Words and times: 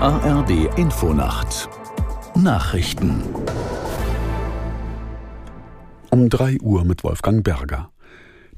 ARD 0.00 0.78
Infonacht 0.78 1.68
Nachrichten 2.36 3.20
um 6.10 6.28
3 6.28 6.58
Uhr 6.60 6.84
mit 6.84 7.02
Wolfgang 7.02 7.42
Berger. 7.42 7.90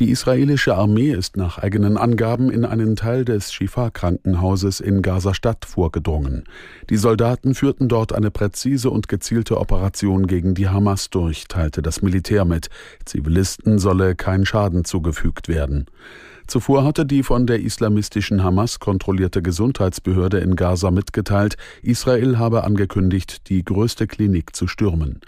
Die 0.00 0.10
israelische 0.10 0.74
Armee 0.74 1.12
ist 1.12 1.36
nach 1.36 1.58
eigenen 1.58 1.96
Angaben 1.96 2.50
in 2.50 2.64
einen 2.64 2.96
Teil 2.96 3.24
des 3.24 3.52
Shifa-Krankenhauses 3.52 4.80
in 4.80 5.00
Gaza-Stadt 5.00 5.64
vorgedrungen. 5.64 6.42
Die 6.90 6.96
Soldaten 6.96 7.54
führten 7.54 7.88
dort 7.88 8.12
eine 8.12 8.32
präzise 8.32 8.90
und 8.90 9.06
gezielte 9.06 9.58
Operation 9.58 10.26
gegen 10.26 10.54
die 10.54 10.68
Hamas 10.68 11.08
durch, 11.08 11.46
teilte 11.46 11.82
das 11.82 12.02
Militär 12.02 12.44
mit. 12.44 12.68
Zivilisten 13.04 13.78
solle 13.78 14.16
kein 14.16 14.44
Schaden 14.44 14.84
zugefügt 14.84 15.46
werden. 15.46 15.86
Zuvor 16.48 16.82
hatte 16.82 17.04
die 17.04 17.22
von 17.22 17.46
der 17.46 17.60
islamistischen 17.60 18.42
Hamas 18.42 18.80
kontrollierte 18.80 19.42
Gesundheitsbehörde 19.42 20.38
in 20.38 20.56
Gaza 20.56 20.90
mitgeteilt, 20.90 21.58
Israel 21.82 22.38
habe 22.38 22.64
angekündigt, 22.64 23.50
die 23.50 23.62
größte 23.62 24.06
Klinik 24.06 24.56
zu 24.56 24.66
stürmen. 24.66 25.20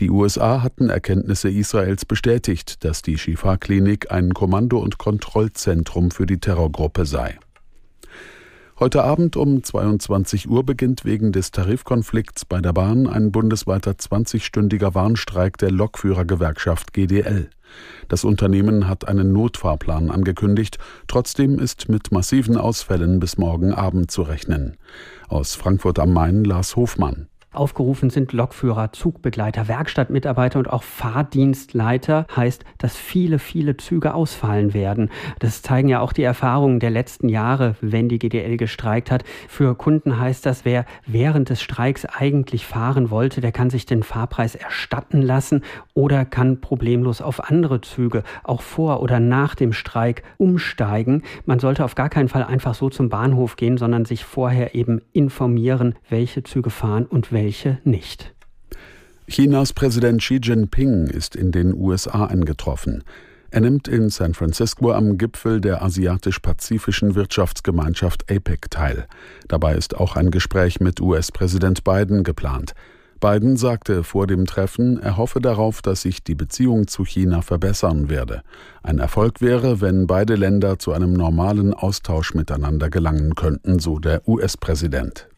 Die 0.00 0.08
USA 0.08 0.62
hatten 0.62 0.88
Erkenntnisse 0.88 1.50
Israels 1.50 2.06
bestätigt, 2.06 2.82
dass 2.82 3.02
die 3.02 3.18
Shifa-Klinik 3.18 4.10
ein 4.10 4.32
Kommando- 4.32 4.80
und 4.80 4.96
Kontrollzentrum 4.96 6.10
für 6.10 6.24
die 6.24 6.38
Terrorgruppe 6.38 7.04
sei. 7.04 7.38
Heute 8.80 9.04
Abend 9.04 9.36
um 9.36 9.62
22 9.62 10.50
Uhr 10.50 10.64
beginnt 10.64 11.04
wegen 11.04 11.30
des 11.30 11.52
Tarifkonflikts 11.52 12.44
bei 12.44 12.60
der 12.60 12.72
Bahn 12.72 13.06
ein 13.06 13.30
bundesweiter 13.30 13.92
20-stündiger 13.92 14.96
Warnstreik 14.96 15.56
der 15.58 15.70
Lokführergewerkschaft 15.70 16.92
GDL. 16.92 17.50
Das 18.08 18.24
Unternehmen 18.24 18.88
hat 18.88 19.06
einen 19.06 19.32
Notfahrplan 19.32 20.10
angekündigt, 20.10 20.78
trotzdem 21.06 21.60
ist 21.60 21.88
mit 21.88 22.10
massiven 22.10 22.56
Ausfällen 22.56 23.20
bis 23.20 23.38
morgen 23.38 23.72
Abend 23.72 24.10
zu 24.10 24.22
rechnen. 24.22 24.76
Aus 25.28 25.54
Frankfurt 25.54 26.00
am 26.00 26.12
Main 26.12 26.42
Lars 26.42 26.74
Hofmann. 26.74 27.28
Aufgerufen 27.56 28.10
sind 28.10 28.32
Lokführer, 28.32 28.92
Zugbegleiter, 28.92 29.68
Werkstattmitarbeiter 29.68 30.58
und 30.58 30.70
auch 30.70 30.82
Fahrdienstleiter. 30.82 32.26
Heißt, 32.34 32.64
dass 32.78 32.96
viele, 32.96 33.38
viele 33.38 33.76
Züge 33.76 34.14
ausfallen 34.14 34.74
werden. 34.74 35.10
Das 35.38 35.62
zeigen 35.62 35.88
ja 35.88 36.00
auch 36.00 36.12
die 36.12 36.22
Erfahrungen 36.22 36.80
der 36.80 36.90
letzten 36.90 37.28
Jahre, 37.28 37.76
wenn 37.80 38.08
die 38.08 38.18
GDL 38.18 38.56
gestreikt 38.56 39.10
hat. 39.10 39.24
Für 39.48 39.74
Kunden 39.74 40.18
heißt 40.18 40.44
das, 40.44 40.64
wer 40.64 40.84
während 41.06 41.50
des 41.50 41.62
Streiks 41.62 42.04
eigentlich 42.04 42.66
fahren 42.66 43.10
wollte, 43.10 43.40
der 43.40 43.52
kann 43.52 43.70
sich 43.70 43.86
den 43.86 44.02
Fahrpreis 44.02 44.54
erstatten 44.54 45.22
lassen 45.22 45.62
oder 45.94 46.24
kann 46.24 46.60
problemlos 46.60 47.22
auf 47.22 47.48
andere 47.50 47.80
Züge 47.80 48.24
auch 48.42 48.62
vor 48.62 49.00
oder 49.02 49.20
nach 49.20 49.54
dem 49.54 49.72
Streik 49.72 50.22
umsteigen. 50.38 51.22
Man 51.46 51.58
sollte 51.60 51.84
auf 51.84 51.94
gar 51.94 52.08
keinen 52.08 52.28
Fall 52.28 52.44
einfach 52.44 52.74
so 52.74 52.90
zum 52.90 53.08
Bahnhof 53.08 53.56
gehen, 53.56 53.78
sondern 53.78 54.04
sich 54.04 54.24
vorher 54.24 54.74
eben 54.74 55.00
informieren, 55.12 55.94
welche 56.08 56.42
Züge 56.42 56.70
fahren 56.70 57.06
und 57.06 57.32
welche 57.32 57.43
welche 57.44 57.78
nicht. 57.84 58.34
Chinas 59.28 59.74
Präsident 59.74 60.22
Xi 60.22 60.40
Jinping 60.42 61.08
ist 61.08 61.36
in 61.36 61.52
den 61.52 61.74
USA 61.74 62.24
eingetroffen. 62.24 63.04
Er 63.50 63.60
nimmt 63.60 63.86
in 63.86 64.08
San 64.08 64.32
Francisco 64.32 64.92
am 64.92 65.18
Gipfel 65.18 65.60
der 65.60 65.82
Asiatisch-Pazifischen 65.82 67.14
Wirtschaftsgemeinschaft 67.14 68.30
APEC 68.30 68.70
teil. 68.70 69.06
Dabei 69.46 69.74
ist 69.74 69.94
auch 69.94 70.16
ein 70.16 70.30
Gespräch 70.30 70.80
mit 70.80 71.02
US-Präsident 71.02 71.84
Biden 71.84 72.24
geplant. 72.24 72.72
Biden 73.20 73.58
sagte 73.58 74.04
vor 74.04 74.26
dem 74.26 74.46
Treffen, 74.46 74.98
er 74.98 75.18
hoffe 75.18 75.40
darauf, 75.40 75.82
dass 75.82 76.02
sich 76.02 76.24
die 76.24 76.34
Beziehung 76.34 76.88
zu 76.88 77.04
China 77.04 77.42
verbessern 77.42 78.08
werde. 78.08 78.42
Ein 78.82 78.98
Erfolg 78.98 79.42
wäre, 79.42 79.82
wenn 79.82 80.06
beide 80.06 80.34
Länder 80.34 80.78
zu 80.78 80.92
einem 80.92 81.12
normalen 81.12 81.74
Austausch 81.74 82.34
miteinander 82.34 82.88
gelangen 82.88 83.34
könnten, 83.34 83.78
so 83.78 83.98
der 83.98 84.26
US-Präsident. 84.26 85.28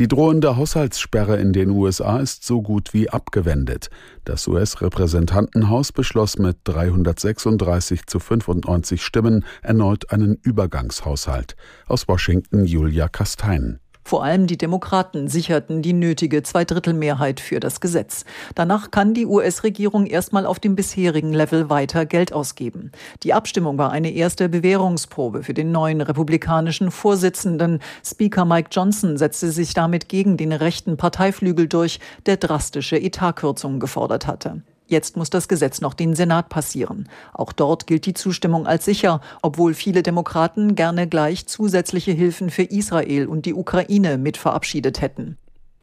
Die 0.00 0.08
drohende 0.08 0.56
Haushaltssperre 0.56 1.36
in 1.36 1.52
den 1.52 1.68
USA 1.68 2.20
ist 2.20 2.42
so 2.42 2.62
gut 2.62 2.94
wie 2.94 3.10
abgewendet. 3.10 3.90
Das 4.24 4.48
US-Repräsentantenhaus 4.48 5.92
beschloss 5.92 6.38
mit 6.38 6.56
336 6.64 8.06
zu 8.06 8.18
95 8.18 9.04
Stimmen 9.04 9.44
erneut 9.60 10.10
einen 10.10 10.36
Übergangshaushalt. 10.36 11.54
Aus 11.86 12.08
Washington 12.08 12.64
Julia 12.64 13.08
Kastein. 13.08 13.78
Vor 14.04 14.24
allem 14.24 14.46
die 14.46 14.58
Demokraten 14.58 15.28
sicherten 15.28 15.82
die 15.82 15.92
nötige 15.92 16.42
Zweidrittelmehrheit 16.42 17.38
für 17.38 17.60
das 17.60 17.80
Gesetz. 17.80 18.24
Danach 18.54 18.90
kann 18.90 19.14
die 19.14 19.26
US-Regierung 19.26 20.06
erstmal 20.06 20.46
auf 20.46 20.58
dem 20.58 20.74
bisherigen 20.74 21.32
Level 21.32 21.70
weiter 21.70 22.06
Geld 22.06 22.32
ausgeben. 22.32 22.92
Die 23.22 23.32
Abstimmung 23.32 23.78
war 23.78 23.92
eine 23.92 24.10
erste 24.10 24.48
Bewährungsprobe 24.48 25.42
für 25.42 25.54
den 25.54 25.70
neuen 25.70 26.00
republikanischen 26.00 26.90
Vorsitzenden. 26.90 27.80
Speaker 28.04 28.44
Mike 28.44 28.70
Johnson 28.72 29.16
setzte 29.16 29.50
sich 29.50 29.74
damit 29.74 30.08
gegen 30.08 30.36
den 30.36 30.52
rechten 30.52 30.96
Parteiflügel 30.96 31.68
durch, 31.68 32.00
der 32.26 32.36
drastische 32.36 33.00
Etatkürzungen 33.00 33.80
gefordert 33.80 34.26
hatte. 34.26 34.62
Jetzt 34.90 35.16
muss 35.16 35.30
das 35.30 35.46
Gesetz 35.46 35.80
noch 35.80 35.94
den 35.94 36.16
Senat 36.16 36.48
passieren. 36.48 37.08
Auch 37.32 37.52
dort 37.52 37.86
gilt 37.86 38.06
die 38.06 38.14
Zustimmung 38.14 38.66
als 38.66 38.84
sicher, 38.84 39.20
obwohl 39.40 39.72
viele 39.72 40.02
Demokraten 40.02 40.74
gerne 40.74 41.06
gleich 41.06 41.46
zusätzliche 41.46 42.10
Hilfen 42.10 42.50
für 42.50 42.64
Israel 42.64 43.28
und 43.28 43.46
die 43.46 43.54
Ukraine 43.54 44.18
mit 44.18 44.36
verabschiedet 44.36 45.00
hätten. 45.00 45.38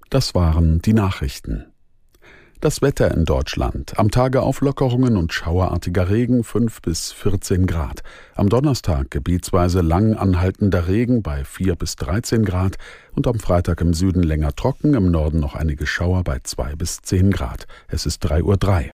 Das 0.10 0.36
waren 0.36 0.82
die 0.82 0.92
Nachrichten. 0.92 1.68
Das 2.60 2.82
Wetter 2.82 3.14
in 3.14 3.24
Deutschland. 3.24 3.98
Am 3.98 4.12
Tage 4.12 4.42
Auflockerungen 4.42 5.16
und 5.16 5.32
schauerartiger 5.32 6.10
Regen 6.10 6.44
5 6.44 6.82
bis 6.82 7.14
14 7.14 7.66
Grad. 7.66 8.02
Am 8.36 8.50
Donnerstag 8.50 9.10
gebietsweise 9.12 9.80
lang 9.80 10.16
anhaltender 10.16 10.90
Regen 10.90 11.22
bei 11.22 11.46
4 11.46 11.78
bis 11.78 11.96
13 11.96 12.44
Grad 12.44 12.76
und 13.16 13.26
am 13.26 13.40
Freitag 13.40 13.80
im 13.80 13.94
Süden 13.94 14.24
länger 14.24 14.54
trocken, 14.54 14.96
im 14.96 15.12
Norden 15.12 15.40
noch 15.40 15.56
einige 15.56 15.86
Schauer 15.86 16.26
bei 16.26 16.40
2 16.44 16.76
bis 16.76 17.02
10 17.04 17.32
Grad. 17.32 17.68
Es 17.88 18.06
ist 18.06 18.26
3.03 18.26 18.44
Uhr. 18.44 18.92